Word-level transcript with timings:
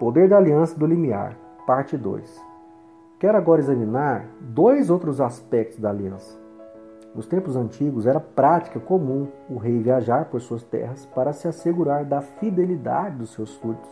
Poder 0.00 0.30
da 0.30 0.38
Aliança 0.38 0.78
do 0.78 0.86
Limiar, 0.86 1.36
parte 1.66 1.94
2. 1.94 2.42
Quero 3.18 3.36
agora 3.36 3.60
examinar 3.60 4.24
dois 4.40 4.88
outros 4.88 5.20
aspectos 5.20 5.78
da 5.78 5.90
aliança. 5.90 6.40
Nos 7.14 7.26
tempos 7.26 7.54
antigos 7.54 8.06
era 8.06 8.18
prática 8.18 8.80
comum 8.80 9.28
o 9.46 9.58
rei 9.58 9.78
viajar 9.78 10.30
por 10.30 10.40
suas 10.40 10.62
terras 10.62 11.04
para 11.14 11.34
se 11.34 11.46
assegurar 11.46 12.06
da 12.06 12.22
fidelidade 12.22 13.18
dos 13.18 13.34
seus 13.34 13.50
súditos 13.50 13.90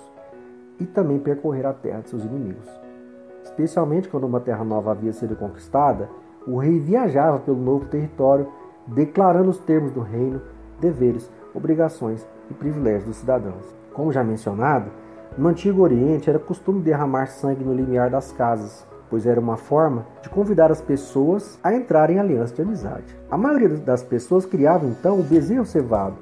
e 0.81 0.87
também 0.87 1.19
percorrer 1.19 1.67
a 1.67 1.75
terra 1.75 2.01
de 2.01 2.09
seus 2.09 2.25
inimigos. 2.25 2.67
Especialmente 3.45 4.09
quando 4.09 4.25
uma 4.25 4.41
terra 4.41 4.65
nova 4.65 4.93
havia 4.93 5.13
sido 5.13 5.37
conquistada, 5.37 6.09
o 6.47 6.57
rei 6.57 6.81
viajava 6.81 7.39
pelo 7.39 7.59
novo 7.59 7.85
território, 7.85 8.51
declarando 8.87 9.51
os 9.51 9.59
termos 9.59 9.93
do 9.93 10.01
reino, 10.01 10.41
deveres, 10.81 11.31
obrigações 11.55 12.27
e 12.51 12.55
privilégios 12.55 13.05
dos 13.05 13.17
cidadãos. 13.17 13.77
Como 13.93 14.11
já 14.11 14.25
mencionado, 14.25 14.91
no 15.37 15.49
Antigo 15.49 15.83
Oriente 15.83 16.31
era 16.31 16.39
costume 16.39 16.81
derramar 16.81 17.27
sangue 17.27 17.65
no 17.65 17.75
limiar 17.75 18.11
das 18.11 18.33
casas, 18.33 18.87
pois 19.11 19.27
era 19.27 19.41
uma 19.41 19.57
forma 19.57 20.07
de 20.23 20.29
convidar 20.29 20.71
as 20.71 20.81
pessoas 20.81 21.59
a 21.63 21.75
entrarem 21.75 22.17
em 22.17 22.21
aliança 22.21 22.55
de 22.55 22.63
amizade. 22.63 23.17
A 23.31 23.37
maioria 23.37 23.69
das 23.69 24.03
pessoas 24.03 24.47
criava 24.47 24.87
então 24.87 25.19
o 25.19 25.23
bezerro 25.23 25.65
cevado, 25.65 26.17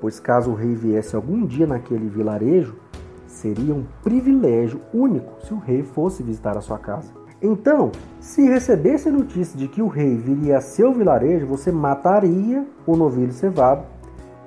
pois 0.00 0.20
caso 0.20 0.50
o 0.50 0.54
rei 0.54 0.74
viesse 0.74 1.16
algum 1.16 1.44
dia 1.46 1.66
naquele 1.66 2.08
vilarejo, 2.08 2.76
seria 3.26 3.74
um 3.74 3.84
privilégio 4.02 4.80
único 4.92 5.44
se 5.44 5.52
o 5.52 5.58
rei 5.58 5.82
fosse 5.82 6.22
visitar 6.22 6.56
a 6.56 6.60
sua 6.60 6.78
casa. 6.78 7.10
Então, 7.40 7.90
se 8.20 8.42
recebesse 8.42 9.08
a 9.08 9.12
notícia 9.12 9.58
de 9.58 9.66
que 9.66 9.82
o 9.82 9.88
rei 9.88 10.16
viria 10.16 10.58
a 10.58 10.60
seu 10.60 10.92
vilarejo, 10.92 11.46
você 11.46 11.72
mataria 11.72 12.64
o 12.86 12.94
novilho 12.94 13.32
cevado, 13.32 13.82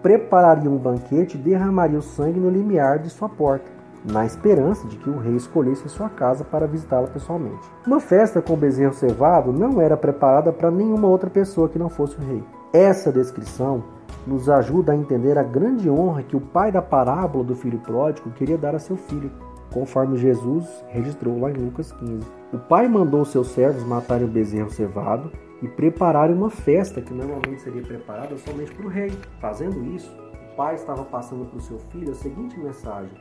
prepararia 0.01 0.69
um 0.69 0.77
banquete 0.77 1.35
e 1.35 1.41
derramaria 1.41 1.99
o 1.99 2.01
sangue 2.01 2.39
no 2.39 2.49
limiar 2.49 2.99
de 2.99 3.09
sua 3.09 3.27
porta 3.27 3.74
na 4.11 4.25
esperança 4.25 4.87
de 4.87 4.97
que 4.97 5.09
o 5.09 5.17
rei 5.17 5.35
escolhesse 5.35 5.89
sua 5.89 6.09
casa 6.09 6.43
para 6.43 6.67
visitá-la 6.67 7.07
pessoalmente. 7.07 7.67
Uma 7.85 7.99
festa 7.99 8.41
com 8.41 8.55
bezerro 8.55 8.93
cevado 8.93 9.51
não 9.51 9.81
era 9.81 9.97
preparada 9.97 10.53
para 10.53 10.69
nenhuma 10.69 11.07
outra 11.07 11.29
pessoa 11.29 11.67
que 11.67 11.79
não 11.79 11.89
fosse 11.89 12.17
o 12.17 12.21
rei. 12.21 12.43
Essa 12.71 13.11
descrição 13.11 13.83
nos 14.27 14.49
ajuda 14.49 14.91
a 14.91 14.95
entender 14.95 15.37
a 15.37 15.43
grande 15.43 15.89
honra 15.89 16.23
que 16.23 16.35
o 16.35 16.41
pai 16.41 16.71
da 16.71 16.81
parábola 16.81 17.43
do 17.43 17.55
filho 17.55 17.79
pródigo 17.79 18.31
queria 18.31 18.57
dar 18.57 18.75
a 18.75 18.79
seu 18.79 18.95
filho, 18.95 19.31
conforme 19.71 20.17
Jesus 20.17 20.65
registrou 20.87 21.39
lá 21.39 21.51
em 21.51 21.55
Lucas 21.55 21.91
15. 21.91 22.27
O 22.53 22.57
pai 22.57 22.87
mandou 22.87 23.25
seus 23.25 23.49
servos 23.49 23.83
matarem 23.83 24.25
o 24.25 24.31
bezerro 24.31 24.69
cevado 24.69 25.31
e 25.61 25.67
prepararem 25.67 26.35
uma 26.35 26.49
festa 26.49 27.01
que 27.01 27.13
normalmente 27.13 27.61
seria 27.61 27.81
preparada 27.81 28.37
somente 28.37 28.73
para 28.73 28.85
o 28.85 28.89
rei. 28.89 29.11
Fazendo 29.39 29.83
isso, 29.85 30.11
o 30.51 30.55
pai 30.55 30.75
estava 30.75 31.03
passando 31.03 31.45
para 31.45 31.57
o 31.57 31.61
seu 31.61 31.79
filho 31.91 32.11
a 32.11 32.15
seguinte 32.15 32.59
mensagem: 32.59 33.11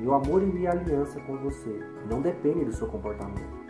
meu 0.00 0.14
amor 0.14 0.42
e 0.42 0.46
minha 0.46 0.70
aliança 0.70 1.20
com 1.20 1.36
você 1.36 1.78
não 2.10 2.22
dependem 2.22 2.64
do 2.64 2.72
seu 2.72 2.86
comportamento. 2.86 3.60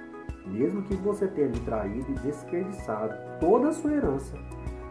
Mesmo 0.47 0.83
que 0.83 0.95
você 0.95 1.27
tenha 1.27 1.49
me 1.49 1.59
traído 1.61 2.09
e 2.09 2.15
desperdiçado 2.21 3.15
toda 3.41 3.69
a 3.69 3.73
sua 3.73 3.93
herança, 3.93 4.37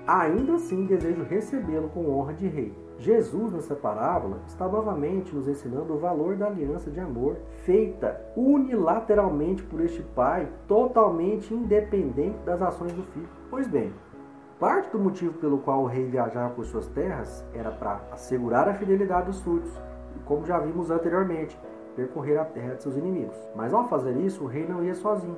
ainda 0.06 0.56
assim 0.56 0.86
desejo 0.86 1.24
recebê-lo 1.24 1.88
com 1.90 2.10
honra 2.10 2.34
de 2.34 2.46
rei. 2.46 2.78
Jesus, 2.98 3.54
nessa 3.54 3.74
parábola, 3.74 4.42
está 4.48 4.68
novamente 4.68 5.34
nos 5.34 5.48
ensinando 5.48 5.94
o 5.94 5.98
valor 5.98 6.36
da 6.36 6.48
aliança 6.48 6.92
de 6.92 7.00
amor 7.00 7.38
feita 7.64 8.20
unilateralmente 8.36 9.64
por 9.64 9.80
este 9.80 10.02
pai, 10.02 10.50
totalmente 10.68 11.54
independente 11.54 12.38
das 12.40 12.62
ações 12.62 12.92
do 12.92 13.04
filho. 13.04 13.30
Pois 13.50 13.66
bem, 13.66 13.94
parte 14.60 14.92
do 14.92 15.00
motivo 15.00 15.36
pelo 15.36 15.60
qual 15.60 15.84
o 15.84 15.88
rei 15.88 16.04
viajava 16.04 16.54
por 16.54 16.66
suas 16.66 16.88
terras 16.88 17.46
era 17.54 17.72
para 17.72 18.02
assegurar 18.12 18.68
a 18.68 18.74
fidelidade 18.74 19.28
dos 19.28 19.38
súditos 19.38 19.80
como 20.26 20.46
já 20.46 20.60
vimos 20.60 20.92
anteriormente, 20.92 21.60
percorrer 21.96 22.38
a 22.38 22.46
terra 22.46 22.76
de 22.76 22.84
seus 22.84 22.96
inimigos. 22.96 23.36
Mas 23.56 23.74
ao 23.74 23.88
fazer 23.88 24.16
isso, 24.18 24.44
o 24.44 24.48
rei 24.48 24.68
não 24.68 24.84
ia 24.84 24.96
sozinho. 24.96 25.38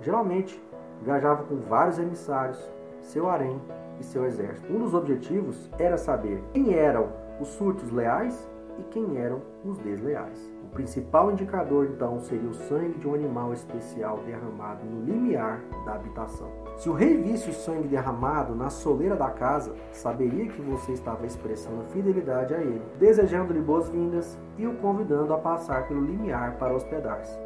Geralmente, 0.00 0.62
viajava 1.02 1.44
com 1.44 1.56
vários 1.56 1.98
emissários, 1.98 2.58
seu 3.02 3.28
harém 3.28 3.60
e 4.00 4.04
seu 4.04 4.24
exército. 4.24 4.72
Um 4.72 4.78
dos 4.78 4.94
objetivos 4.94 5.70
era 5.78 5.96
saber 5.96 6.42
quem 6.52 6.74
eram 6.74 7.08
os 7.40 7.48
súditos 7.48 7.90
leais 7.90 8.48
e 8.78 8.82
quem 8.84 9.16
eram 9.16 9.42
os 9.64 9.78
desleais. 9.78 10.52
O 10.64 10.68
principal 10.68 11.30
indicador, 11.32 11.86
então, 11.86 12.20
seria 12.20 12.48
o 12.48 12.54
sangue 12.54 12.98
de 12.98 13.08
um 13.08 13.14
animal 13.14 13.52
especial 13.52 14.18
derramado 14.26 14.84
no 14.84 15.04
limiar 15.04 15.60
da 15.84 15.94
habitação. 15.94 16.48
Se 16.76 16.88
o 16.88 16.92
rei 16.92 17.16
visse 17.16 17.50
o 17.50 17.54
sangue 17.54 17.88
derramado 17.88 18.54
na 18.54 18.70
soleira 18.70 19.16
da 19.16 19.30
casa, 19.30 19.74
saberia 19.92 20.46
que 20.46 20.60
você 20.60 20.92
estava 20.92 21.26
expressando 21.26 21.84
fidelidade 21.90 22.54
a 22.54 22.58
ele, 22.58 22.82
desejando-lhe 22.98 23.60
boas-vindas 23.60 24.38
e 24.56 24.66
o 24.66 24.74
convidando 24.74 25.32
a 25.32 25.38
passar 25.38 25.88
pelo 25.88 26.04
limiar 26.04 26.56
para 26.58 26.74
hospedar-se. 26.74 27.38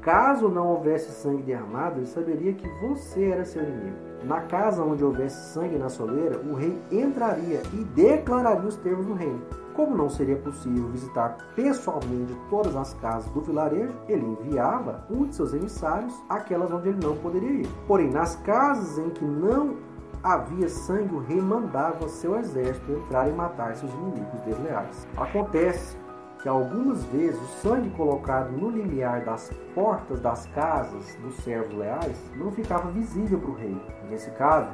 Caso 0.00 0.48
não 0.48 0.68
houvesse 0.68 1.10
sangue 1.10 1.42
derramado, 1.42 1.98
ele 1.98 2.06
saberia 2.06 2.54
que 2.54 2.66
você 2.80 3.24
era 3.24 3.44
seu 3.44 3.62
inimigo. 3.62 3.96
Na 4.24 4.40
casa 4.42 4.82
onde 4.82 5.04
houvesse 5.04 5.52
sangue 5.52 5.76
na 5.76 5.90
soleira, 5.90 6.38
o 6.38 6.54
rei 6.54 6.78
entraria 6.90 7.62
e 7.72 7.84
declararia 7.84 8.66
os 8.66 8.76
termos 8.76 9.04
do 9.04 9.12
reino. 9.12 9.42
Como 9.74 9.96
não 9.96 10.08
seria 10.08 10.36
possível 10.36 10.88
visitar 10.88 11.36
pessoalmente 11.54 12.36
todas 12.48 12.76
as 12.76 12.94
casas 12.94 13.30
do 13.32 13.40
vilarejo, 13.40 13.94
ele 14.08 14.24
enviava 14.24 15.06
um 15.10 15.26
de 15.26 15.34
seus 15.34 15.54
emissários 15.54 16.14
àquelas 16.28 16.70
onde 16.70 16.88
ele 16.88 17.04
não 17.04 17.16
poderia 17.16 17.62
ir. 17.62 17.68
Porém, 17.86 18.10
nas 18.10 18.36
casas 18.36 18.98
em 18.98 19.10
que 19.10 19.24
não 19.24 19.76
havia 20.22 20.68
sangue, 20.68 21.14
o 21.14 21.20
rei 21.20 21.40
mandava 21.40 22.08
seu 22.08 22.36
exército 22.36 22.92
entrar 22.92 23.28
e 23.28 23.32
matar 23.32 23.74
seus 23.74 23.92
inimigos 23.94 24.40
desleais. 24.42 25.06
Acontece 25.16 25.96
que 26.42 26.48
algumas 26.48 27.04
vezes 27.06 27.40
o 27.40 27.46
sangue 27.62 27.90
colocado 27.90 28.50
no 28.52 28.70
limiar 28.70 29.24
das 29.24 29.50
portas 29.74 30.20
das 30.20 30.46
casas 30.48 31.14
dos 31.16 31.36
servos 31.36 31.76
leais 31.76 32.16
não 32.36 32.50
ficava 32.50 32.90
visível 32.90 33.38
para 33.38 33.50
o 33.50 33.54
rei. 33.54 33.76
Nesse 34.08 34.30
caso, 34.32 34.70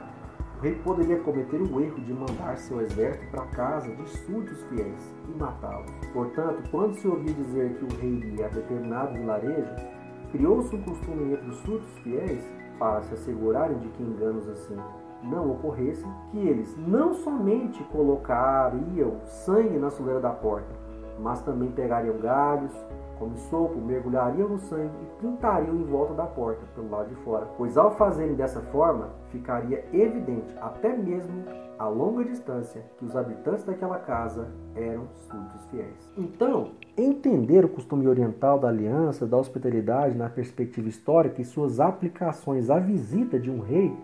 o 0.56 0.62
rei 0.62 0.74
poderia 0.76 1.18
cometer 1.20 1.60
o 1.60 1.80
erro 1.80 2.00
de 2.00 2.14
mandar 2.14 2.56
seu 2.56 2.80
exército 2.80 3.30
para 3.30 3.42
a 3.42 3.46
casa 3.48 3.94
de 3.94 4.08
súditos 4.08 4.62
fiéis 4.64 5.14
e 5.28 5.38
matá-los. 5.38 5.90
Portanto, 6.12 6.62
quando 6.70 6.94
se 6.94 7.06
ouvia 7.06 7.34
dizer 7.34 7.74
que 7.74 7.84
o 7.84 8.00
rei 8.00 8.34
ia 8.38 8.46
a 8.46 8.48
determinado 8.48 9.12
vilarejo, 9.12 9.74
criou-se 10.32 10.74
um 10.74 10.82
costume 10.82 11.34
entre 11.34 11.48
os 11.48 11.56
súditos 11.58 11.98
fiéis, 11.98 12.44
para 12.78 13.02
se 13.02 13.14
assegurarem 13.14 13.78
de 13.78 13.88
que 13.88 14.02
enganos 14.02 14.46
assim 14.48 14.76
não 15.22 15.50
ocorressem, 15.52 16.08
que 16.30 16.38
eles 16.38 16.76
não 16.76 17.14
somente 17.14 17.82
colocariam 17.84 19.18
sangue 19.24 19.78
na 19.78 19.90
soleira 19.90 20.20
da 20.20 20.30
porta, 20.30 20.85
mas 21.18 21.42
também 21.42 21.70
pegariam 21.70 22.18
galhos, 22.18 22.72
como 23.18 23.36
sopo, 23.36 23.78
mergulhariam 23.80 24.48
no 24.48 24.58
sangue 24.58 24.94
e 25.02 25.20
pintariam 25.20 25.74
em 25.74 25.84
volta 25.84 26.14
da 26.14 26.26
porta, 26.26 26.66
pelo 26.74 26.90
lado 26.90 27.08
de 27.08 27.14
fora. 27.22 27.46
Pois 27.56 27.76
ao 27.76 27.90
fazerem 27.92 28.34
dessa 28.34 28.60
forma, 28.60 29.10
ficaria 29.30 29.84
evidente, 29.92 30.54
até 30.60 30.94
mesmo 30.94 31.44
a 31.78 31.88
longa 31.88 32.24
distância, 32.24 32.82
que 32.98 33.04
os 33.04 33.14
habitantes 33.14 33.64
daquela 33.64 33.98
casa 33.98 34.48
eram 34.74 35.06
súditos 35.28 35.66
fiéis. 35.70 36.10
Então, 36.16 36.72
entender 36.96 37.64
o 37.64 37.68
costume 37.68 38.08
oriental 38.08 38.58
da 38.58 38.68
aliança, 38.68 39.26
da 39.26 39.36
hospitalidade 39.36 40.16
na 40.16 40.28
perspectiva 40.28 40.88
histórica 40.88 41.40
e 41.40 41.44
suas 41.44 41.80
aplicações 41.80 42.70
à 42.70 42.78
visita 42.78 43.38
de 43.38 43.50
um 43.50 43.60
rei 43.60 43.94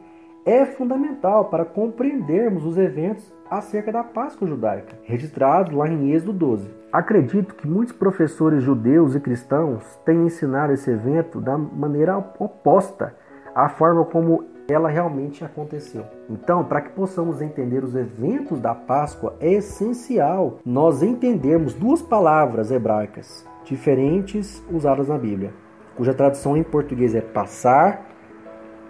é 0.44 0.64
fundamental 0.64 1.46
para 1.46 1.64
compreendermos 1.64 2.64
os 2.64 2.76
eventos 2.76 3.32
acerca 3.50 3.92
da 3.92 4.02
Páscoa 4.02 4.48
judaica, 4.48 4.98
registrados 5.04 5.74
lá 5.74 5.88
em 5.88 6.12
Êxodo 6.12 6.32
12. 6.32 6.70
Acredito 6.92 7.54
que 7.54 7.68
muitos 7.68 7.94
professores 7.94 8.62
judeus 8.62 9.14
e 9.14 9.20
cristãos 9.20 9.82
têm 10.04 10.26
ensinado 10.26 10.72
esse 10.72 10.90
evento 10.90 11.40
da 11.40 11.56
maneira 11.56 12.16
oposta 12.38 13.14
à 13.54 13.68
forma 13.68 14.04
como 14.04 14.44
ela 14.68 14.88
realmente 14.88 15.44
aconteceu. 15.44 16.04
Então, 16.30 16.64
para 16.64 16.80
que 16.80 16.90
possamos 16.90 17.40
entender 17.40 17.84
os 17.84 17.94
eventos 17.94 18.60
da 18.60 18.74
Páscoa, 18.74 19.34
é 19.40 19.52
essencial 19.52 20.58
nós 20.64 21.02
entendermos 21.02 21.74
duas 21.74 22.00
palavras 22.00 22.70
hebraicas 22.70 23.46
diferentes 23.64 24.64
usadas 24.70 25.08
na 25.08 25.18
Bíblia, 25.18 25.52
cuja 25.96 26.14
tradução 26.14 26.56
em 26.56 26.62
português 26.62 27.14
é 27.14 27.20
passar, 27.20 28.06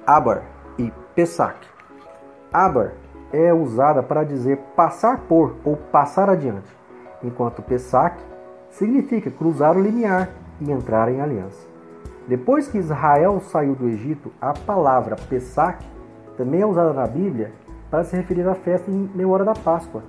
abar, 0.06 0.51
Pesach. 1.14 1.58
Abar 2.50 2.92
é 3.32 3.52
usada 3.52 4.02
para 4.02 4.24
dizer 4.24 4.56
passar 4.74 5.20
por 5.28 5.56
ou 5.62 5.76
passar 5.76 6.30
adiante, 6.30 6.68
enquanto 7.22 7.60
Pesach 7.60 8.16
significa 8.70 9.30
cruzar 9.30 9.76
o 9.76 9.82
limiar 9.82 10.30
e 10.58 10.70
entrar 10.70 11.10
em 11.10 11.20
aliança. 11.20 11.68
Depois 12.26 12.66
que 12.66 12.78
Israel 12.78 13.40
saiu 13.40 13.74
do 13.74 13.88
Egito, 13.88 14.32
a 14.40 14.54
palavra 14.54 15.16
Pesach 15.28 15.84
também 16.36 16.62
é 16.62 16.66
usada 16.66 16.94
na 16.94 17.06
Bíblia 17.06 17.52
para 17.90 18.04
se 18.04 18.16
referir 18.16 18.48
à 18.48 18.54
festa 18.54 18.90
em 18.90 19.10
memória 19.14 19.44
da 19.44 19.54
Páscoa. 19.54 20.02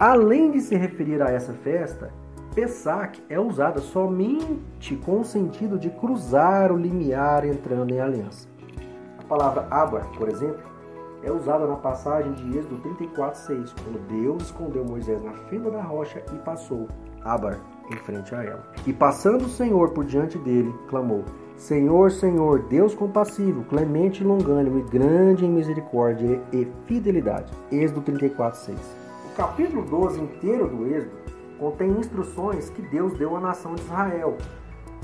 Além 0.00 0.50
de 0.50 0.60
se 0.60 0.74
referir 0.74 1.22
a 1.22 1.30
essa 1.30 1.52
festa, 1.52 2.10
Pesach 2.56 3.22
é 3.28 3.38
usada 3.38 3.80
somente 3.80 4.96
com 5.04 5.20
o 5.20 5.24
sentido 5.24 5.78
de 5.78 5.90
cruzar 5.90 6.72
o 6.72 6.76
limiar 6.76 7.44
entrando 7.44 7.92
em 7.92 8.00
aliança. 8.00 8.53
A 9.24 9.26
palavra 9.26 9.66
Abar, 9.70 10.06
por 10.18 10.28
exemplo, 10.28 10.60
é 11.22 11.32
usada 11.32 11.66
na 11.66 11.76
passagem 11.76 12.32
de 12.34 12.58
Êxodo 12.58 12.76
34:6, 12.76 13.72
quando 13.82 14.06
Deus 14.06 14.42
escondeu 14.44 14.84
Moisés 14.84 15.22
na 15.24 15.32
fenda 15.48 15.70
da 15.70 15.80
rocha 15.80 16.22
e 16.32 16.36
passou. 16.38 16.86
Abar. 17.24 17.58
em 17.90 17.96
frente 17.96 18.34
a 18.34 18.42
ela. 18.42 18.62
E 18.86 18.92
passando 18.92 19.44
o 19.44 19.48
Senhor 19.48 19.90
por 19.90 20.04
diante 20.04 20.38
dele, 20.38 20.74
clamou: 20.88 21.24
Senhor, 21.56 22.10
Senhor, 22.10 22.62
Deus 22.64 22.94
compassivo, 22.94 23.64
clemente 23.64 24.22
e 24.22 24.26
longânimo 24.26 24.78
e 24.78 24.82
grande 24.82 25.46
em 25.46 25.50
misericórdia 25.50 26.40
e 26.52 26.66
fidelidade. 26.86 27.52
Êxodo 27.72 28.02
34, 28.02 28.60
6. 28.60 28.78
O 29.32 29.36
capítulo 29.36 29.82
12 29.82 30.20
inteiro 30.20 30.68
do 30.68 30.86
Êxodo 30.86 31.16
contém 31.58 31.90
instruções 31.90 32.68
que 32.70 32.82
Deus 32.82 33.14
deu 33.14 33.36
à 33.36 33.40
nação 33.40 33.74
de 33.74 33.82
Israel 33.82 34.36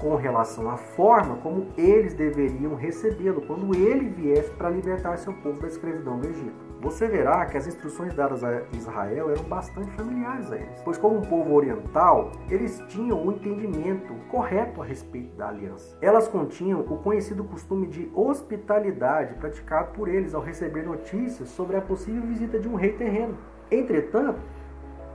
com 0.01 0.17
relação 0.17 0.71
à 0.71 0.77
forma 0.77 1.37
como 1.37 1.69
eles 1.77 2.15
deveriam 2.15 2.75
recebê-lo 2.75 3.43
quando 3.43 3.75
ele 3.77 4.09
viesse 4.09 4.51
para 4.53 4.71
libertar 4.71 5.19
seu 5.19 5.33
povo 5.35 5.61
da 5.61 5.69
escravidão 5.69 6.19
do 6.19 6.27
Egito. 6.27 6.71
Você 6.81 7.07
verá 7.07 7.45
que 7.45 7.59
as 7.59 7.67
instruções 7.67 8.15
dadas 8.15 8.43
a 8.43 8.63
Israel 8.75 9.31
eram 9.31 9.45
bastante 9.45 9.91
familiares 9.91 10.51
a 10.51 10.57
eles, 10.57 10.81
pois, 10.83 10.97
como 10.97 11.19
um 11.19 11.21
povo 11.21 11.53
oriental, 11.53 12.33
eles 12.49 12.83
tinham 12.89 13.23
um 13.23 13.33
entendimento 13.33 14.15
correto 14.31 14.81
a 14.81 14.85
respeito 14.85 15.37
da 15.37 15.49
aliança. 15.49 15.95
Elas 16.01 16.27
continham 16.27 16.81
o 16.81 16.97
conhecido 16.97 17.45
costume 17.45 17.87
de 17.87 18.11
hospitalidade 18.15 19.35
praticado 19.35 19.93
por 19.93 20.09
eles 20.09 20.35
ao 20.35 20.41
receber 20.41 20.83
notícias 20.83 21.51
sobre 21.51 21.77
a 21.77 21.83
possível 21.83 22.23
visita 22.23 22.59
de 22.59 22.67
um 22.67 22.77
rei 22.77 22.95
terreno. 22.95 23.37
Entretanto, 23.71 24.41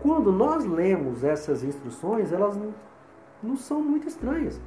quando 0.03 0.31
nós 0.31 0.65
lemos 0.65 1.23
essas 1.23 1.63
instruções, 1.63 2.31
elas 2.31 2.55
não 3.41 3.55
são 3.55 3.81
muito 3.81 4.07
estranhas, 4.07 4.59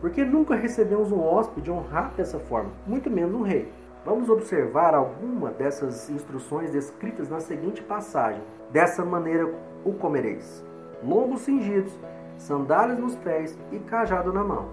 porque 0.00 0.24
nunca 0.24 0.54
recebemos 0.54 1.12
um 1.12 1.20
hóspede 1.20 1.70
honrado 1.70 2.16
dessa 2.16 2.38
forma, 2.38 2.70
muito 2.86 3.10
menos 3.10 3.34
um 3.34 3.42
rei. 3.42 3.70
Vamos 4.04 4.30
observar 4.30 4.94
alguma 4.94 5.50
dessas 5.50 6.08
instruções 6.08 6.70
descritas 6.70 7.28
na 7.28 7.38
seguinte 7.38 7.82
passagem. 7.82 8.40
Dessa 8.70 9.04
maneira 9.04 9.52
o 9.84 9.92
comereis: 9.92 10.64
lombos 11.04 11.42
cingidos, 11.42 11.92
sandálias 12.38 12.98
nos 12.98 13.14
pés 13.16 13.58
e 13.70 13.78
cajado 13.78 14.32
na 14.32 14.42
mão. 14.42 14.68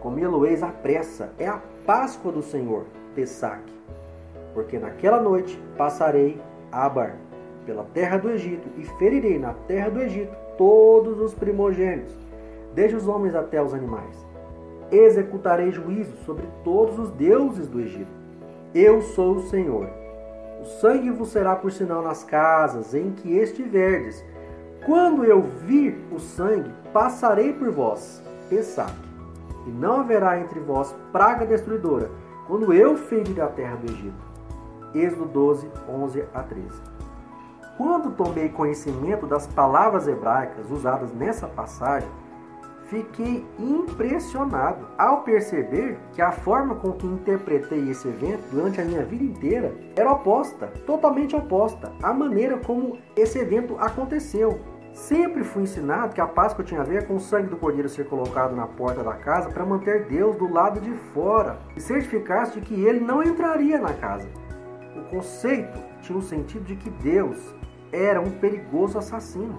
Comê-lo-eis 0.00 0.64
à 0.64 0.68
pressa, 0.68 1.32
é 1.38 1.46
a 1.46 1.60
Páscoa 1.86 2.32
do 2.32 2.42
Senhor, 2.42 2.84
Pessac. 3.14 3.62
Porque 4.52 4.78
naquela 4.78 5.20
noite 5.20 5.56
passarei 5.76 6.40
Abar 6.72 7.16
pela 7.64 7.84
terra 7.84 8.16
do 8.16 8.30
Egito 8.30 8.68
e 8.76 8.84
ferirei 8.98 9.38
na 9.38 9.52
terra 9.52 9.90
do 9.90 10.00
Egito 10.00 10.34
todos 10.58 11.20
os 11.20 11.34
primogênitos, 11.34 12.16
desde 12.74 12.96
os 12.96 13.08
homens 13.08 13.34
até 13.34 13.62
os 13.62 13.74
animais. 13.74 14.26
Executarei 14.90 15.70
juízo 15.70 16.16
sobre 16.24 16.46
todos 16.62 16.98
os 16.98 17.10
deuses 17.10 17.68
do 17.68 17.80
Egito 17.80 18.22
eu 18.74 19.02
sou 19.02 19.34
o 19.34 19.42
Senhor. 19.48 19.86
O 20.62 20.64
sangue 20.80 21.10
vos 21.10 21.28
será 21.28 21.54
por 21.54 21.70
sinal 21.70 22.00
nas 22.00 22.24
casas 22.24 22.94
em 22.94 23.10
que 23.10 23.36
estiverdes. 23.36 24.24
Quando 24.86 25.24
eu 25.24 25.42
vir 25.42 26.02
o 26.10 26.18
sangue, 26.18 26.72
passarei 26.90 27.52
por 27.52 27.70
vós. 27.70 28.22
Pensac. 28.48 28.92
E 29.66 29.70
não 29.70 30.00
haverá 30.00 30.40
entre 30.40 30.58
vós 30.58 30.94
praga 31.12 31.44
destruidora, 31.44 32.10
quando 32.46 32.72
eu 32.72 32.96
ferir 32.96 33.42
a 33.42 33.46
terra 33.46 33.76
do 33.76 33.92
Egito. 33.92 34.32
Êxodo 34.94 35.26
12, 35.26 35.70
11 35.88 36.24
a 36.32 36.42
13. 36.42 36.68
Quando 37.76 38.16
tomei 38.16 38.48
conhecimento 38.48 39.26
das 39.26 39.46
palavras 39.46 40.08
hebraicas 40.08 40.70
usadas 40.70 41.12
nessa 41.12 41.46
passagem, 41.46 42.08
Fiquei 42.92 43.42
impressionado 43.58 44.86
ao 44.98 45.22
perceber 45.22 45.98
que 46.12 46.20
a 46.20 46.30
forma 46.30 46.74
com 46.74 46.92
que 46.92 47.06
interpretei 47.06 47.88
esse 47.88 48.06
evento 48.06 48.44
durante 48.50 48.82
a 48.82 48.84
minha 48.84 49.02
vida 49.02 49.24
inteira 49.24 49.74
era 49.96 50.12
oposta, 50.12 50.66
totalmente 50.84 51.34
oposta 51.34 51.90
à 52.02 52.12
maneira 52.12 52.58
como 52.58 52.98
esse 53.16 53.38
evento 53.38 53.78
aconteceu. 53.80 54.60
Sempre 54.92 55.42
fui 55.42 55.62
ensinado 55.62 56.14
que 56.14 56.20
a 56.20 56.26
Páscoa 56.26 56.62
tinha 56.62 56.82
a 56.82 56.84
ver 56.84 57.06
com 57.06 57.16
o 57.16 57.20
sangue 57.20 57.48
do 57.48 57.56
cordeiro 57.56 57.88
ser 57.88 58.04
colocado 58.04 58.54
na 58.54 58.66
porta 58.66 59.02
da 59.02 59.14
casa 59.14 59.48
para 59.48 59.64
manter 59.64 60.04
Deus 60.04 60.36
do 60.36 60.52
lado 60.52 60.78
de 60.78 60.92
fora 61.14 61.60
e 61.74 61.80
certificar-se 61.80 62.60
de 62.60 62.66
que 62.66 62.74
ele 62.74 63.00
não 63.00 63.22
entraria 63.22 63.80
na 63.80 63.94
casa. 63.94 64.28
O 64.94 65.08
conceito 65.08 65.82
tinha 66.02 66.18
o 66.18 66.22
sentido 66.22 66.66
de 66.66 66.76
que 66.76 66.90
Deus 66.90 67.38
era 67.90 68.20
um 68.20 68.32
perigoso 68.32 68.98
assassino 68.98 69.58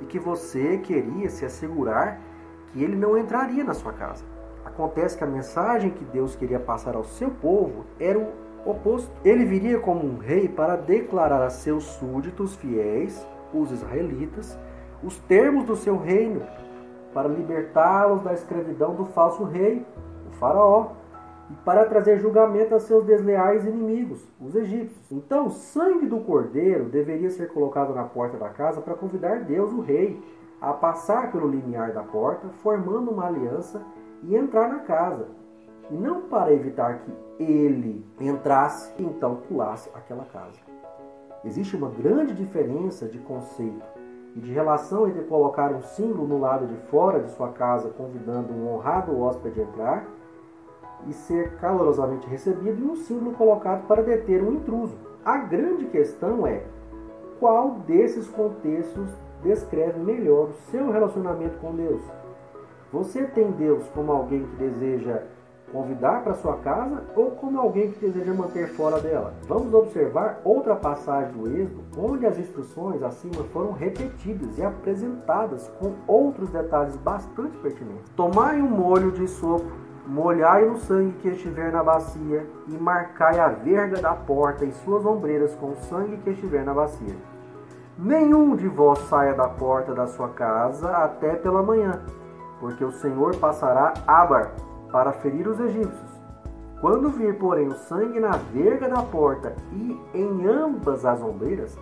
e 0.00 0.04
que 0.04 0.20
você 0.20 0.78
queria 0.78 1.28
se 1.28 1.44
assegurar 1.44 2.27
que 2.72 2.82
ele 2.82 2.96
não 2.96 3.16
entraria 3.16 3.64
na 3.64 3.74
sua 3.74 3.92
casa. 3.92 4.24
Acontece 4.64 5.16
que 5.16 5.24
a 5.24 5.26
mensagem 5.26 5.90
que 5.90 6.04
Deus 6.04 6.36
queria 6.36 6.60
passar 6.60 6.94
ao 6.94 7.04
seu 7.04 7.30
povo 7.30 7.84
era 7.98 8.18
o 8.18 8.28
oposto. 8.64 9.10
Ele 9.24 9.44
viria 9.44 9.78
como 9.78 10.04
um 10.04 10.18
rei 10.18 10.48
para 10.48 10.76
declarar 10.76 11.42
a 11.42 11.50
seus 11.50 11.84
súditos 11.84 12.54
fiéis, 12.56 13.26
os 13.52 13.70
israelitas, 13.72 14.58
os 15.02 15.18
termos 15.20 15.64
do 15.64 15.76
seu 15.76 15.96
reino, 15.96 16.42
para 17.14 17.28
libertá-los 17.28 18.22
da 18.22 18.32
escravidão 18.34 18.94
do 18.94 19.06
falso 19.06 19.44
rei, 19.44 19.84
o 20.28 20.36
faraó, 20.36 20.92
e 21.50 21.54
para 21.64 21.86
trazer 21.86 22.18
julgamento 22.18 22.74
a 22.74 22.80
seus 22.80 23.04
desleais 23.06 23.64
inimigos, 23.64 24.22
os 24.38 24.54
egípcios. 24.54 25.10
Então, 25.10 25.46
o 25.46 25.50
sangue 25.50 26.06
do 26.06 26.20
cordeiro 26.20 26.84
deveria 26.84 27.30
ser 27.30 27.48
colocado 27.48 27.94
na 27.94 28.04
porta 28.04 28.36
da 28.36 28.50
casa 28.50 28.82
para 28.82 28.94
convidar 28.94 29.40
Deus, 29.44 29.72
o 29.72 29.80
rei, 29.80 30.22
a 30.60 30.72
passar 30.72 31.30
pelo 31.30 31.48
limiar 31.48 31.92
da 31.92 32.02
porta, 32.02 32.48
formando 32.62 33.10
uma 33.10 33.26
aliança 33.26 33.82
e 34.22 34.34
entrar 34.34 34.68
na 34.68 34.80
casa, 34.80 35.28
e 35.90 35.94
não 35.94 36.22
para 36.22 36.52
evitar 36.52 36.98
que 36.98 37.12
ele 37.42 38.04
entrasse 38.20 38.92
e 38.98 39.04
então 39.04 39.36
pulasse 39.36 39.88
aquela 39.94 40.24
casa. 40.24 40.58
Existe 41.44 41.76
uma 41.76 41.88
grande 41.88 42.34
diferença 42.34 43.06
de 43.06 43.18
conceito 43.18 43.86
e 44.34 44.40
de 44.40 44.52
relação 44.52 45.08
entre 45.08 45.22
colocar 45.24 45.72
um 45.72 45.80
símbolo 45.80 46.26
no 46.26 46.38
lado 46.38 46.66
de 46.66 46.76
fora 46.88 47.20
de 47.20 47.30
sua 47.30 47.50
casa, 47.50 47.90
convidando 47.90 48.52
um 48.52 48.74
honrado 48.74 49.18
hóspede 49.20 49.60
a 49.60 49.64
entrar 49.64 50.06
e 51.06 51.12
ser 51.12 51.56
calorosamente 51.58 52.26
recebido, 52.28 52.82
e 52.82 52.90
um 52.90 52.96
símbolo 52.96 53.32
colocado 53.36 53.86
para 53.86 54.02
deter 54.02 54.42
um 54.42 54.54
intruso. 54.54 54.96
A 55.24 55.38
grande 55.38 55.86
questão 55.86 56.46
é 56.46 56.64
qual 57.38 57.70
desses 57.86 58.28
contextos 58.28 59.08
descreve 59.42 59.98
melhor 60.00 60.48
o 60.48 60.70
seu 60.70 60.90
relacionamento 60.90 61.58
com 61.58 61.74
Deus. 61.74 62.02
Você 62.92 63.24
tem 63.24 63.50
Deus 63.52 63.86
como 63.94 64.12
alguém 64.12 64.44
que 64.44 64.56
deseja 64.56 65.22
convidar 65.72 66.22
para 66.22 66.34
sua 66.34 66.56
casa 66.56 67.02
ou 67.14 67.32
como 67.32 67.60
alguém 67.60 67.90
que 67.92 68.00
deseja 68.00 68.32
manter 68.32 68.68
fora 68.68 69.00
dela? 69.00 69.34
Vamos 69.46 69.72
observar 69.74 70.40
outra 70.44 70.74
passagem 70.74 71.32
do 71.32 71.46
Êxodo 71.48 71.84
onde 71.96 72.26
as 72.26 72.38
instruções 72.38 73.02
acima 73.02 73.44
foram 73.52 73.72
repetidas 73.72 74.56
e 74.56 74.62
apresentadas 74.62 75.68
com 75.78 75.92
outros 76.06 76.48
detalhes 76.50 76.96
bastante 76.96 77.56
pertinentes. 77.58 78.10
Tomai 78.16 78.62
um 78.62 78.68
molho 78.68 79.12
de 79.12 79.28
sopro, 79.28 79.76
molhai 80.06 80.64
no 80.64 80.78
sangue 80.78 81.12
que 81.20 81.28
estiver 81.28 81.70
na 81.70 81.84
bacia 81.84 82.46
e 82.66 82.72
marcai 82.72 83.38
a 83.38 83.48
verga 83.48 84.00
da 84.00 84.14
porta 84.14 84.64
e 84.64 84.72
suas 84.72 85.04
ombreiras 85.04 85.54
com 85.56 85.72
o 85.72 85.76
sangue 85.76 86.16
que 86.18 86.30
estiver 86.30 86.64
na 86.64 86.72
bacia. 86.72 87.14
Nenhum 87.98 88.54
de 88.54 88.68
vós 88.68 89.00
saia 89.08 89.34
da 89.34 89.48
porta 89.48 89.92
da 89.92 90.06
sua 90.06 90.28
casa 90.28 90.88
até 90.88 91.34
pela 91.34 91.64
manhã, 91.64 92.00
porque 92.60 92.84
o 92.84 92.92
Senhor 92.92 93.34
passará 93.38 93.92
Abar 94.06 94.52
para 94.92 95.10
ferir 95.14 95.48
os 95.48 95.58
egípcios. 95.58 96.08
Quando 96.80 97.10
vir, 97.10 97.36
porém, 97.38 97.66
o 97.66 97.74
sangue 97.74 98.20
na 98.20 98.36
verga 98.52 98.88
da 98.88 99.02
porta 99.02 99.56
e 99.72 100.00
em 100.14 100.46
ambas 100.46 101.04
as 101.04 101.20
ombreiras, 101.20 101.76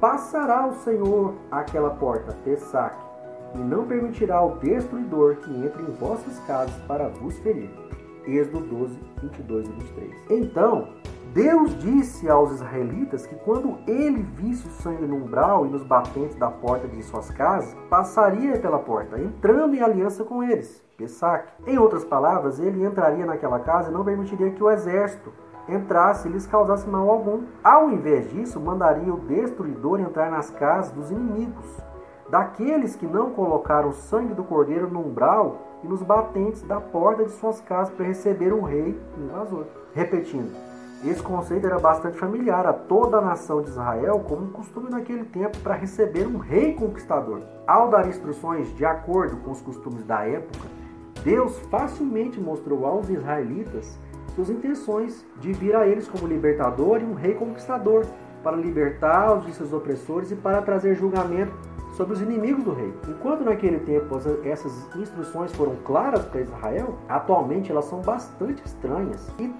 passará 0.00 0.66
o 0.66 0.74
Senhor 0.74 1.34
aquela 1.52 1.90
porta, 1.90 2.36
Pessac, 2.44 2.96
e 3.54 3.58
não 3.58 3.86
permitirá 3.86 4.38
ao 4.38 4.56
destruidor 4.56 5.36
que 5.36 5.54
entre 5.64 5.82
em 5.84 5.92
vossas 5.92 6.36
casas 6.48 6.74
para 6.88 7.06
vos 7.08 7.38
ferir. 7.38 7.70
Êxodo 8.26 8.58
12, 8.66 8.98
22 9.22 9.68
e 9.68 9.72
23. 9.72 10.14
Então, 10.30 10.88
Deus 11.32 11.78
disse 11.78 12.28
aos 12.28 12.50
israelitas 12.50 13.24
que 13.24 13.36
quando 13.36 13.78
ele 13.86 14.20
visse 14.34 14.66
o 14.66 14.70
sangue 14.70 15.06
no 15.06 15.14
umbral 15.14 15.64
e 15.64 15.70
nos 15.70 15.84
batentes 15.84 16.34
da 16.34 16.50
porta 16.50 16.88
de 16.88 17.00
suas 17.04 17.30
casas, 17.30 17.76
passaria 17.88 18.58
pela 18.58 18.80
porta, 18.80 19.16
entrando 19.16 19.76
em 19.76 19.80
aliança 19.80 20.24
com 20.24 20.42
eles. 20.42 20.84
Pessac. 20.96 21.46
Em 21.68 21.78
outras 21.78 22.04
palavras, 22.04 22.58
ele 22.58 22.84
entraria 22.84 23.24
naquela 23.24 23.60
casa 23.60 23.90
e 23.90 23.92
não 23.92 24.04
permitiria 24.04 24.50
que 24.50 24.62
o 24.62 24.68
exército 24.68 25.32
entrasse 25.68 26.26
e 26.26 26.32
lhes 26.32 26.48
causasse 26.48 26.88
mal 26.88 27.08
algum. 27.08 27.44
Ao 27.62 27.88
invés 27.88 28.28
disso, 28.30 28.58
mandaria 28.58 29.14
o 29.14 29.20
destruidor 29.20 30.00
entrar 30.00 30.32
nas 30.32 30.50
casas 30.50 30.90
dos 30.90 31.12
inimigos, 31.12 31.80
daqueles 32.28 32.96
que 32.96 33.06
não 33.06 33.30
colocaram 33.30 33.90
o 33.90 33.94
sangue 33.94 34.34
do 34.34 34.42
cordeiro 34.42 34.90
no 34.90 35.06
umbral 35.06 35.58
e 35.84 35.86
nos 35.86 36.02
batentes 36.02 36.62
da 36.62 36.80
porta 36.80 37.24
de 37.24 37.30
suas 37.30 37.60
casas 37.60 37.94
para 37.94 38.06
receber 38.06 38.52
o 38.52 38.62
rei 38.62 39.00
invasor. 39.16 39.66
Repetindo, 39.94 40.69
esse 41.08 41.22
conceito 41.22 41.66
era 41.66 41.78
bastante 41.78 42.18
familiar 42.18 42.66
a 42.66 42.74
toda 42.74 43.16
a 43.16 43.20
nação 43.22 43.62
de 43.62 43.70
Israel, 43.70 44.20
como 44.28 44.42
um 44.42 44.50
costume 44.50 44.90
naquele 44.90 45.24
tempo 45.24 45.58
para 45.60 45.74
receber 45.74 46.26
um 46.26 46.36
rei 46.36 46.74
conquistador. 46.74 47.40
Ao 47.66 47.88
dar 47.88 48.06
instruções 48.06 48.74
de 48.76 48.84
acordo 48.84 49.38
com 49.38 49.50
os 49.50 49.62
costumes 49.62 50.04
da 50.04 50.26
época, 50.26 50.68
Deus 51.24 51.58
facilmente 51.70 52.38
mostrou 52.38 52.84
aos 52.84 53.08
israelitas 53.08 53.98
suas 54.34 54.50
intenções 54.50 55.24
de 55.40 55.52
vir 55.52 55.74
a 55.74 55.86
eles 55.86 56.06
como 56.06 56.26
libertador 56.26 57.00
e 57.00 57.04
um 57.04 57.14
rei 57.14 57.34
conquistador, 57.34 58.04
para 58.42 58.56
libertá-los 58.56 59.44
de 59.44 59.52
seus 59.52 59.72
opressores 59.72 60.30
e 60.30 60.36
para 60.36 60.62
trazer 60.62 60.94
julgamento 60.94 61.52
sobre 61.94 62.14
os 62.14 62.22
inimigos 62.22 62.64
do 62.64 62.72
rei. 62.72 62.94
Enquanto 63.08 63.44
naquele 63.44 63.80
tempo 63.80 64.18
essas 64.44 64.96
instruções 64.96 65.52
foram 65.52 65.76
claras 65.84 66.24
para 66.24 66.40
Israel, 66.40 66.98
atualmente 67.08 67.70
elas 67.70 67.84
são 67.86 68.00
bastante 68.00 68.62
estranhas 68.64 69.30
e 69.38 69.52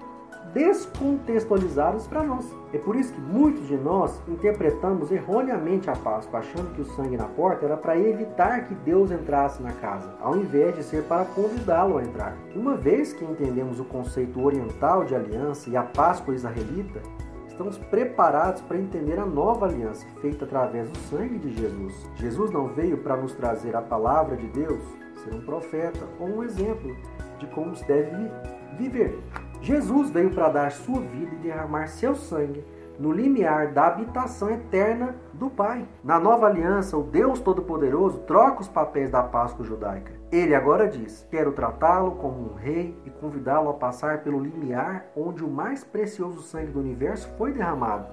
descontextualizadas 0.53 2.07
para 2.07 2.23
nós. 2.23 2.45
É 2.73 2.77
por 2.77 2.95
isso 2.95 3.13
que 3.13 3.21
muitos 3.21 3.67
de 3.67 3.77
nós 3.77 4.21
interpretamos 4.27 5.11
erroneamente 5.11 5.89
a 5.89 5.95
Páscoa, 5.95 6.39
achando 6.39 6.73
que 6.73 6.81
o 6.81 6.85
sangue 6.85 7.17
na 7.17 7.25
porta 7.25 7.65
era 7.65 7.77
para 7.77 7.97
evitar 7.97 8.65
que 8.65 8.75
Deus 8.75 9.11
entrasse 9.11 9.61
na 9.61 9.71
casa, 9.73 10.13
ao 10.21 10.37
invés 10.37 10.75
de 10.75 10.83
ser 10.83 11.03
para 11.03 11.25
convidá-lo 11.25 11.97
a 11.97 12.03
entrar. 12.03 12.37
Uma 12.55 12.75
vez 12.75 13.13
que 13.13 13.25
entendemos 13.25 13.79
o 13.79 13.85
conceito 13.85 14.41
oriental 14.41 15.03
de 15.03 15.15
aliança 15.15 15.69
e 15.69 15.77
a 15.77 15.83
Páscoa 15.83 16.33
israelita, 16.33 17.01
estamos 17.47 17.77
preparados 17.77 18.61
para 18.61 18.77
entender 18.77 19.19
a 19.19 19.25
nova 19.25 19.65
aliança 19.65 20.05
feita 20.21 20.45
através 20.45 20.89
do 20.89 20.97
sangue 21.09 21.37
de 21.37 21.53
Jesus. 21.53 21.93
Jesus 22.15 22.51
não 22.51 22.67
veio 22.67 22.97
para 22.97 23.17
nos 23.17 23.33
trazer 23.33 23.75
a 23.75 23.81
palavra 23.81 24.35
de 24.35 24.47
Deus, 24.47 24.81
ser 25.23 25.33
um 25.33 25.41
profeta 25.41 26.07
ou 26.19 26.27
um 26.27 26.43
exemplo 26.43 26.95
de 27.37 27.45
como 27.47 27.75
se 27.75 27.85
deve 27.85 28.31
viver. 28.77 29.19
Jesus 29.61 30.09
veio 30.09 30.31
para 30.31 30.49
dar 30.49 30.71
sua 30.71 30.99
vida 31.01 31.35
e 31.35 31.37
derramar 31.37 31.87
seu 31.87 32.15
sangue 32.15 32.65
no 32.99 33.11
limiar 33.11 33.71
da 33.71 33.87
habitação 33.87 34.49
eterna 34.49 35.15
do 35.33 35.49
Pai. 35.49 35.87
Na 36.03 36.19
nova 36.19 36.47
aliança, 36.47 36.97
o 36.97 37.03
Deus 37.03 37.39
Todo-Poderoso 37.39 38.19
troca 38.19 38.61
os 38.61 38.67
papéis 38.67 39.11
da 39.11 39.21
Páscoa 39.21 39.63
judaica. 39.63 40.11
Ele 40.31 40.55
agora 40.55 40.87
diz: 40.87 41.27
Quero 41.29 41.51
tratá-lo 41.51 42.13
como 42.13 42.51
um 42.51 42.55
rei 42.55 42.97
e 43.05 43.09
convidá-lo 43.11 43.69
a 43.69 43.73
passar 43.73 44.23
pelo 44.23 44.39
limiar 44.39 45.05
onde 45.15 45.43
o 45.43 45.47
mais 45.47 45.83
precioso 45.83 46.41
sangue 46.41 46.71
do 46.71 46.79
universo 46.79 47.29
foi 47.37 47.51
derramado. 47.51 48.07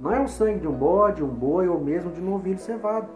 Não 0.00 0.12
é 0.12 0.20
o 0.20 0.28
sangue 0.28 0.60
de 0.60 0.68
um 0.68 0.72
bode, 0.72 1.22
um 1.22 1.28
boi 1.28 1.68
ou 1.68 1.78
mesmo 1.78 2.10
de 2.10 2.20
um 2.22 2.30
novilho 2.30 2.58
cevado. 2.58 3.08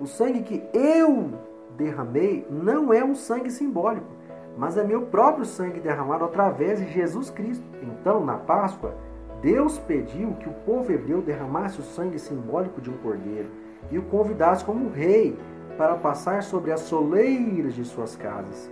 O 0.00 0.06
sangue 0.06 0.42
que 0.42 0.62
eu 0.72 1.32
derramei 1.76 2.46
não 2.48 2.92
é 2.92 3.04
um 3.04 3.14
sangue 3.14 3.50
simbólico 3.50 4.15
mas 4.56 4.76
é 4.76 4.84
meu 4.84 5.02
próprio 5.02 5.44
sangue 5.44 5.80
derramado 5.80 6.24
através 6.24 6.78
de 6.78 6.90
Jesus 6.90 7.30
Cristo. 7.30 7.64
Então, 7.82 8.24
na 8.24 8.34
Páscoa, 8.34 8.94
Deus 9.42 9.78
pediu 9.78 10.32
que 10.34 10.48
o 10.48 10.54
povo 10.64 10.90
hebreu 10.90 11.20
derramasse 11.20 11.80
o 11.80 11.84
sangue 11.84 12.18
simbólico 12.18 12.80
de 12.80 12.90
um 12.90 12.96
cordeiro 12.96 13.48
e 13.90 13.98
o 13.98 14.02
convidasse 14.02 14.64
como 14.64 14.90
rei 14.90 15.36
para 15.76 15.94
passar 15.96 16.42
sobre 16.42 16.72
as 16.72 16.80
soleiras 16.80 17.74
de 17.74 17.84
suas 17.84 18.16
casas. 18.16 18.70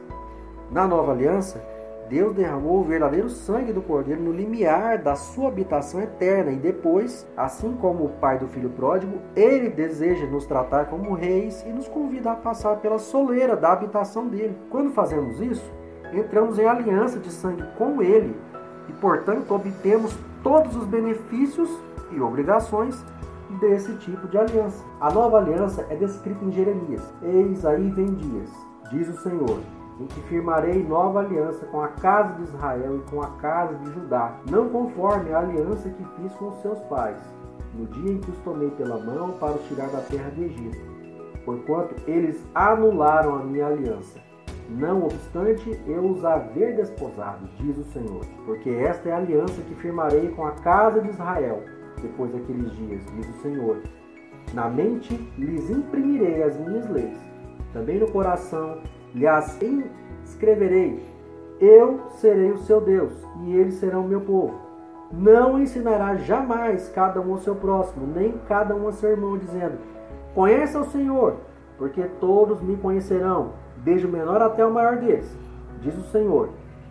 Na 0.71 0.87
nova 0.87 1.13
aliança, 1.13 1.63
Deus 2.09 2.35
derramou 2.35 2.81
o 2.81 2.85
verdadeiro 2.85 3.31
sangue 3.31 3.73
do 3.73 3.81
Cordeiro 3.81 4.21
no 4.21 4.33
limiar 4.33 4.99
da 4.99 5.17
sua 5.17 5.49
habitação 5.49 6.01
eterna 6.03 6.53
e 6.53 6.57
depois, 6.57 7.27
assim 7.37 7.73
como 7.81 8.05
o 8.05 8.09
pai 8.11 8.39
do 8.39 8.47
filho 8.49 8.69
pródigo, 8.71 9.19
ele 9.35 9.71
deseja 9.71 10.27
nos 10.27 10.45
tratar 10.45 10.87
como 10.87 11.15
reis 11.15 11.65
e 11.67 11.71
nos 11.71 11.89
convida 11.89 12.33
a 12.33 12.37
passar 12.37 12.77
pela 12.77 12.99
soleira 12.99 13.57
da 13.57 13.73
habitação 13.73 14.29
dele. 14.29 14.57
Quando 14.69 14.93
fazemos 14.93 15.41
isso, 15.41 15.73
entramos 16.13 16.59
em 16.59 16.67
aliança 16.67 17.19
de 17.19 17.31
sangue 17.31 17.65
com 17.79 18.03
ele 18.03 18.37
e, 18.89 18.93
portanto, 18.93 19.55
obtemos 19.55 20.15
todos 20.43 20.77
os 20.77 20.85
benefícios 20.85 21.71
e 22.13 22.21
obrigações 22.21 23.03
desse 23.61 23.95
tipo 23.97 24.29
de 24.29 24.37
aliança. 24.37 24.85
A 25.01 25.11
nova 25.11 25.39
aliança 25.39 25.87
é 25.89 25.97
descrita 25.97 26.45
em 26.45 26.53
Jeremias. 26.53 27.03
Eis 27.23 27.65
aí 27.65 27.91
vem 27.91 28.13
dias, 28.15 28.51
diz 28.91 29.09
o 29.09 29.17
Senhor 29.23 29.59
em 30.01 30.07
que 30.07 30.21
firmarei 30.23 30.83
nova 30.83 31.21
aliança 31.21 31.67
com 31.67 31.81
a 31.81 31.89
casa 31.89 32.35
de 32.35 32.43
Israel 32.43 32.97
e 32.97 33.11
com 33.11 33.23
a 33.23 33.29
casa 33.37 33.75
de 33.77 33.93
Judá, 33.93 34.37
não 34.51 34.69
conforme 34.69 35.33
a 35.33 35.39
aliança 35.39 35.89
que 35.89 36.05
fiz 36.17 36.35
com 36.35 36.49
os 36.49 36.57
seus 36.63 36.81
pais, 36.83 37.19
no 37.75 37.87
dia 37.87 38.13
em 38.13 38.19
que 38.19 38.31
os 38.31 38.39
tomei 38.39 38.71
pela 38.71 38.99
mão 38.99 39.33
para 39.33 39.53
os 39.53 39.67
tirar 39.69 39.89
da 39.89 40.01
terra 40.01 40.31
do 40.31 40.43
Egito, 40.43 40.79
porquanto 41.45 41.95
eles 42.09 42.45
anularam 42.55 43.37
a 43.37 43.45
minha 43.45 43.67
aliança. 43.67 44.19
Não 44.69 45.05
obstante 45.05 45.79
eu 45.87 46.05
os 46.07 46.25
haver 46.25 46.75
desposado, 46.75 47.47
diz 47.59 47.77
o 47.77 47.85
Senhor, 47.85 48.25
porque 48.47 48.71
esta 48.71 49.11
é 49.11 49.13
a 49.13 49.19
aliança 49.19 49.61
que 49.63 49.75
firmarei 49.75 50.31
com 50.31 50.47
a 50.47 50.53
casa 50.53 51.01
de 51.01 51.11
Israel 51.11 51.63
depois 52.01 52.33
daqueles 52.33 52.73
dias, 52.77 53.03
diz 53.15 53.29
o 53.29 53.43
Senhor. 53.43 53.79
Na 54.53 54.69
mente 54.69 55.15
lhes 55.39 55.71
imprimirei 55.71 56.43
as 56.43 56.57
minhas 56.59 56.89
leis, 56.89 57.19
também 57.73 57.99
no 57.99 58.11
coração 58.11 58.79
lhes 59.15 59.59
escreverei: 60.25 61.03
Eu 61.61 62.01
serei 62.17 62.51
o 62.51 62.59
seu 62.59 62.81
Deus, 62.81 63.13
e 63.45 63.55
eles 63.55 63.75
serão 63.75 64.03
o 64.03 64.09
meu 64.09 64.21
povo. 64.21 64.55
Não 65.13 65.61
ensinará 65.61 66.17
jamais 66.17 66.89
cada 66.89 67.21
um 67.21 67.33
ao 67.33 67.39
seu 67.39 67.55
próximo, 67.55 68.07
nem 68.07 68.33
cada 68.49 68.75
um 68.75 68.89
a 68.89 68.93
seu 68.93 69.11
irmão, 69.11 69.39
dizendo: 69.39 69.79
Conheça 70.35 70.81
o 70.81 70.91
Senhor, 70.91 71.37
porque 71.79 72.03
todos 72.21 72.61
me 72.61 72.77
conhecerão, 72.77 73.53
desde 73.77 74.07
o 74.07 74.11
menor 74.11 74.43
até 74.43 74.67
o 74.67 74.73
maior 74.73 74.97
deles, 74.97 75.31
diz 75.81 75.97
o 75.97 76.11
Senhor. 76.11 76.51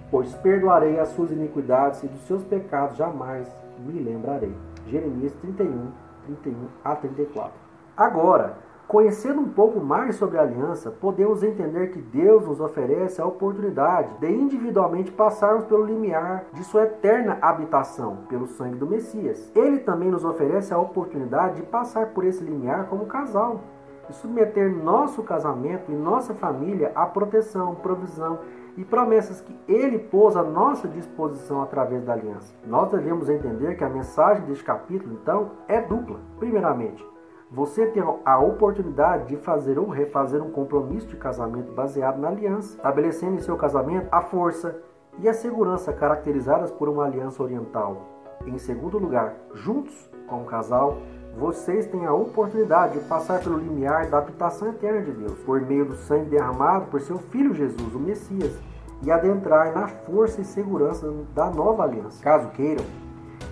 Pois 0.09 0.33
perdoarei 0.35 0.99
as 0.99 1.09
suas 1.09 1.31
iniquidades 1.31 2.03
e 2.03 2.07
dos 2.07 2.21
seus 2.27 2.43
pecados 2.43 2.95
jamais 2.97 3.47
me 3.79 3.99
lembrarei. 3.99 4.53
Jeremias 4.87 5.33
31, 5.41 5.87
31 6.25 6.55
a 6.83 6.95
34. 6.95 7.51
Agora, 7.97 8.53
Conhecendo 8.87 9.41
um 9.41 9.49
pouco 9.49 9.79
mais 9.79 10.15
sobre 10.17 10.37
a 10.37 10.41
aliança, 10.41 10.91
podemos 10.91 11.41
entender 11.41 11.87
que 11.87 11.99
Deus 11.99 12.45
nos 12.45 12.59
oferece 12.59 13.21
a 13.21 13.25
oportunidade 13.25 14.09
de 14.19 14.29
individualmente 14.29 15.11
passarmos 15.11 15.65
pelo 15.65 15.85
limiar 15.85 16.45
de 16.53 16.63
sua 16.63 16.83
eterna 16.83 17.37
habitação, 17.41 18.17
pelo 18.29 18.45
sangue 18.45 18.77
do 18.77 18.85
Messias. 18.85 19.51
Ele 19.55 19.79
também 19.79 20.11
nos 20.11 20.23
oferece 20.23 20.73
a 20.73 20.77
oportunidade 20.77 21.55
de 21.55 21.63
passar 21.63 22.07
por 22.07 22.23
esse 22.23 22.43
limiar 22.43 22.87
como 22.87 23.05
casal 23.05 23.61
e 24.09 24.13
submeter 24.13 24.69
nosso 24.69 25.23
casamento 25.23 25.91
e 25.91 25.95
nossa 25.95 26.33
família 26.33 26.91
à 26.93 27.05
proteção, 27.05 27.75
provisão 27.75 28.39
e 28.75 28.83
promessas 28.83 29.39
que 29.39 29.55
ele 29.67 29.97
pôs 29.97 30.35
à 30.35 30.43
nossa 30.43 30.87
disposição 30.87 31.61
através 31.61 32.03
da 32.03 32.13
aliança. 32.13 32.53
Nós 32.65 32.91
devemos 32.91 33.29
entender 33.29 33.75
que 33.75 33.83
a 33.83 33.89
mensagem 33.89 34.45
deste 34.45 34.63
capítulo, 34.63 35.17
então, 35.21 35.51
é 35.67 35.79
dupla. 35.79 36.19
Primeiramente, 36.37 37.12
você 37.53 37.85
tem 37.85 38.01
a 38.25 38.39
oportunidade 38.39 39.27
de 39.27 39.37
fazer 39.37 39.77
ou 39.77 39.87
refazer 39.87 40.41
um 40.41 40.49
compromisso 40.49 41.05
de 41.05 41.15
casamento 41.15 41.71
baseado 41.71 42.17
na 42.17 42.29
aliança, 42.29 42.75
estabelecendo 42.75 43.35
em 43.35 43.41
seu 43.41 43.55
casamento 43.55 44.07
a 44.11 44.21
força 44.21 44.75
e 45.19 45.29
a 45.29 45.33
segurança 45.35 45.93
caracterizadas 45.93 46.71
por 46.71 46.89
uma 46.89 47.05
aliança 47.05 47.43
oriental. 47.43 48.09
Em 48.47 48.57
segundo 48.57 48.97
lugar, 48.97 49.35
juntos, 49.53 50.09
como 50.27 50.45
casal, 50.45 50.97
vocês 51.37 51.85
têm 51.85 52.07
a 52.07 52.13
oportunidade 52.13 52.97
de 52.97 53.05
passar 53.05 53.39
pelo 53.39 53.59
limiar 53.59 54.07
da 54.07 54.17
habitação 54.17 54.69
eterna 54.69 55.01
de 55.01 55.11
Deus, 55.11 55.37
por 55.41 55.61
meio 55.61 55.85
do 55.85 55.95
sangue 55.95 56.31
derramado 56.31 56.87
por 56.87 57.01
seu 57.01 57.19
Filho 57.19 57.53
Jesus, 57.53 57.93
o 57.93 57.99
Messias, 57.99 58.59
e 59.03 59.11
adentrar 59.11 59.71
na 59.73 59.87
força 59.87 60.41
e 60.41 60.45
segurança 60.45 61.13
da 61.35 61.51
nova 61.51 61.83
aliança. 61.83 62.23
Caso 62.23 62.49
queiram, 62.49 62.83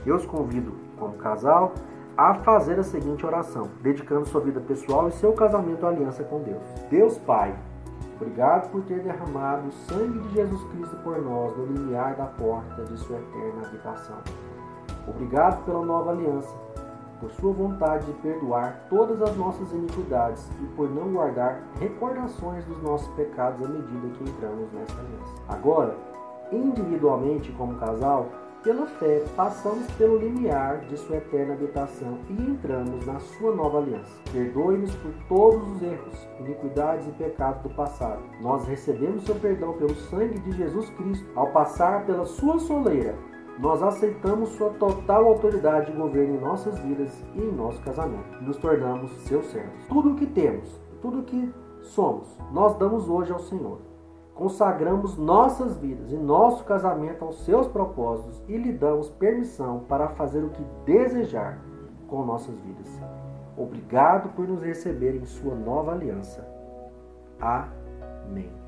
eu 0.08 0.16
os 0.16 0.26
convido, 0.26 0.74
como 0.98 1.14
casal, 1.18 1.74
a 2.18 2.36
fazer 2.36 2.80
a 2.80 2.84
seguinte 2.84 3.26
oração, 3.26 3.70
dedicando 3.82 4.28
sua 4.28 4.42
vida 4.42 4.60
pessoal 4.60 5.08
e 5.08 5.12
seu 5.14 5.34
casamento 5.34 5.86
à 5.86 5.90
aliança 5.90 6.24
com 6.24 6.42
Deus. 6.42 6.64
Deus 6.90 7.18
Pai, 7.20 7.56
obrigado 8.16 8.70
por 8.72 8.84
ter 8.84 9.00
derramado 9.00 9.68
o 9.68 9.72
sangue 9.72 10.20
de 10.20 10.34
Jesus 10.36 10.64
Cristo 10.72 10.96
por 11.04 11.22
nós 11.22 11.56
no 11.58 11.66
limiar 11.66 12.16
da 12.16 12.26
porta 12.26 12.84
de 12.84 12.98
sua 12.98 13.18
eterna 13.18 13.68
habitação. 13.68 14.18
Obrigado 15.08 15.64
pela 15.66 15.84
nova 15.84 16.12
aliança, 16.12 16.54
por 17.20 17.32
sua 17.32 17.54
vontade 17.54 18.06
de 18.06 18.14
perdoar 18.14 18.86
todas 18.90 19.22
as 19.22 19.36
nossas 19.38 19.72
iniquidades 19.72 20.50
e 20.62 20.66
por 20.76 20.90
não 20.90 21.12
guardar 21.14 21.62
recordações 21.80 22.66
dos 22.66 22.82
nossos 22.82 23.08
pecados 23.16 23.66
à 23.66 23.70
medida 23.70 24.08
que 24.10 24.24
entramos 24.24 24.72
nessa 24.74 25.00
aliança. 25.00 25.42
Agora, 25.48 25.96
individualmente 26.52 27.52
como 27.54 27.76
casal, 27.76 28.28
pela 28.64 28.86
fé, 28.86 29.24
passamos 29.36 29.90
pelo 29.94 30.18
limiar 30.18 30.82
de 30.82 30.98
sua 30.98 31.18
eterna 31.18 31.54
habitação 31.54 32.20
e 32.30 32.34
entramos 32.34 33.06
na 33.06 33.20
sua 33.20 33.56
nova 33.56 33.80
aliança. 33.80 34.12
Perdoe-nos 34.32 34.94
por 34.96 35.12
todos 35.28 35.72
os 35.72 35.82
erros, 35.82 36.28
iniquidades 36.40 37.08
e 37.08 37.12
pecados 37.12 37.64
do 37.64 37.70
passado. 37.70 38.22
Nós 38.40 38.66
recebemos 38.66 39.24
seu 39.24 39.36
perdão 39.36 39.74
pelo 39.74 39.96
sangue 39.96 40.40
de 40.40 40.52
Jesus 40.52 40.90
Cristo. 40.92 41.28
Ao 41.36 41.48
passar 41.52 42.06
pela 42.06 42.26
sua 42.26 42.60
soleira, 42.60 43.16
nós 43.60 43.82
aceitamos 43.82 44.50
sua 44.50 44.70
total 44.72 45.26
autoridade 45.26 45.92
de 45.92 45.98
governo 45.98 46.36
em 46.36 46.40
nossas 46.40 46.78
vidas 46.80 47.24
e 47.36 47.42
em 47.42 47.52
nosso 47.52 47.82
casamento. 47.82 48.42
Nos 48.42 48.58
tornamos 48.58 49.12
seus 49.24 49.46
servos. 49.48 49.86
Tudo 49.88 50.12
o 50.12 50.16
que 50.16 50.26
temos, 50.28 50.80
tudo 51.02 51.20
o 51.20 51.24
que 51.24 51.52
somos, 51.82 52.38
nós 52.52 52.78
damos 52.78 53.10
hoje 53.10 53.32
ao 53.32 53.40
Senhor 53.40 53.91
consagramos 54.42 55.16
nossas 55.18 55.78
vidas 55.78 56.12
e 56.12 56.18
nosso 56.18 56.64
casamento 56.64 57.24
aos 57.24 57.46
seus 57.46 57.68
propósitos 57.68 58.42
e 58.48 58.58
lhe 58.58 58.74
damos 58.74 59.08
permissão 59.08 59.82
para 59.88 60.10
fazer 60.10 60.44
o 60.44 60.50
que 60.50 60.66
desejar 60.84 61.60
com 62.08 62.26
nossas 62.26 62.58
vidas. 62.62 62.90
Obrigado 63.56 64.30
por 64.30 64.48
nos 64.48 64.64
receber 64.64 65.16
em 65.16 65.26
sua 65.28 65.54
nova 65.54 65.92
aliança. 65.92 66.44
Amém. 67.40 68.61